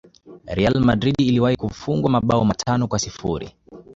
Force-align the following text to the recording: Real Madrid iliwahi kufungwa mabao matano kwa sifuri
Real 0.45 0.79
Madrid 0.83 1.21
iliwahi 1.21 1.55
kufungwa 1.57 2.09
mabao 2.11 2.45
matano 2.45 2.87
kwa 2.87 2.99
sifuri 2.99 3.55